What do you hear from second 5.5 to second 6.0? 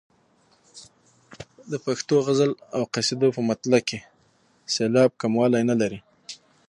نه لري.